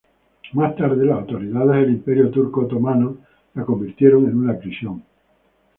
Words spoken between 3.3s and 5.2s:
la convirtieron en una prisión.